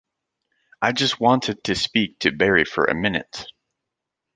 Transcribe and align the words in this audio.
I 0.81 0.93
just 0.93 1.19
wanted 1.19 1.63
to 1.65 1.75
speak 1.75 2.17
to 2.21 2.31
Berry 2.31 2.65
for 2.65 2.85
a 2.85 2.95
minute. 2.95 3.45